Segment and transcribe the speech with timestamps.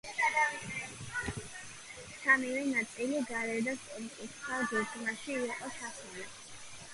[2.23, 6.27] სამივე ნაწილი გარედან სწორკუთხა გეგმაში იყო ჩასმული.